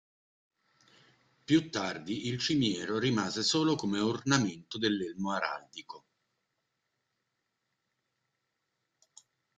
[1.45, 6.05] Più tardi il cimiero rimase solo come ornamento dell'elmo araldico.